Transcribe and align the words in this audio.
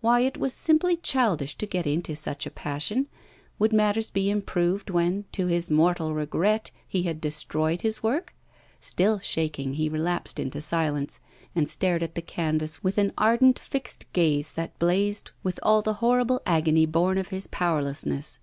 Why, 0.00 0.22
it 0.22 0.36
was 0.36 0.52
simply 0.54 0.96
childish 0.96 1.54
to 1.54 1.64
get 1.64 1.86
into 1.86 2.16
such 2.16 2.46
a 2.46 2.50
passion. 2.50 3.06
Would 3.60 3.72
matters 3.72 4.10
be 4.10 4.28
improved 4.28 4.90
when, 4.90 5.26
to 5.30 5.46
his 5.46 5.70
mortal 5.70 6.12
regret, 6.14 6.72
he 6.88 7.04
had 7.04 7.20
destroyed 7.20 7.82
his 7.82 8.02
work? 8.02 8.34
Still 8.80 9.20
shaking, 9.20 9.74
he 9.74 9.88
relapsed 9.88 10.40
into 10.40 10.60
silence, 10.60 11.20
and 11.54 11.70
stared 11.70 12.02
at 12.02 12.16
the 12.16 12.22
canvas 12.22 12.82
with 12.82 12.98
an 12.98 13.12
ardent 13.16 13.56
fixed 13.56 14.12
gaze 14.12 14.50
that 14.54 14.76
blazed 14.80 15.30
with 15.44 15.60
all 15.62 15.80
the 15.80 15.94
horrible 16.02 16.42
agony 16.44 16.84
born 16.84 17.16
of 17.16 17.28
his 17.28 17.46
powerlessness. 17.46 18.40